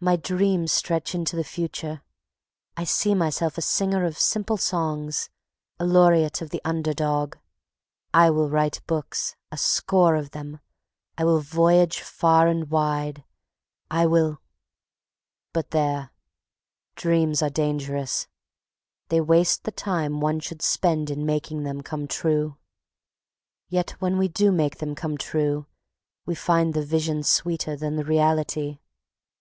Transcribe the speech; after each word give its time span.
My 0.00 0.16
dreams 0.16 0.72
stretch 0.72 1.14
into 1.14 1.36
the 1.36 1.44
future. 1.44 2.02
I 2.76 2.82
see 2.82 3.14
myself 3.14 3.56
a 3.56 3.62
singer 3.62 4.04
of 4.04 4.18
simple 4.18 4.56
songs, 4.56 5.30
a 5.78 5.84
laureate 5.84 6.42
of 6.42 6.50
the 6.50 6.60
under 6.64 6.92
dog. 6.92 7.38
I 8.12 8.30
will 8.30 8.48
write 8.50 8.80
books, 8.88 9.36
a 9.52 9.56
score 9.56 10.16
of 10.16 10.32
them. 10.32 10.58
I 11.16 11.22
will 11.24 11.38
voyage 11.38 12.00
far 12.00 12.48
and 12.48 12.68
wide. 12.68 13.22
I 13.92 14.06
will... 14.06 14.40
But 15.52 15.70
there! 15.70 16.10
Dreams 16.96 17.40
are 17.40 17.48
dangerous. 17.48 18.26
They 19.08 19.20
waste 19.20 19.62
the 19.62 19.70
time 19.70 20.18
one 20.18 20.40
should 20.40 20.62
spend 20.62 21.10
in 21.10 21.24
making 21.24 21.62
them 21.62 21.80
come 21.80 22.08
true. 22.08 22.56
Yet 23.68 23.92
when 24.00 24.18
we 24.18 24.26
do 24.26 24.50
make 24.50 24.78
them 24.78 24.96
come 24.96 25.16
true, 25.16 25.66
we 26.26 26.34
find 26.34 26.74
the 26.74 26.84
vision 26.84 27.22
sweeter 27.22 27.76
than 27.76 27.94
the 27.94 28.04
reality. 28.04 28.80